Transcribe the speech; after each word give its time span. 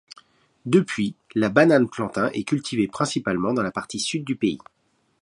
Depuis, 0.65 1.13
la 1.35 1.49
banane 1.49 1.87
plantain 1.87 2.31
est 2.33 2.43
cultivée 2.43 2.87
principalement 2.87 3.53
dans 3.53 3.61
la 3.61 3.69
partie 3.69 3.99
sud 3.99 4.23
du 4.25 4.35
pays. 4.35 4.57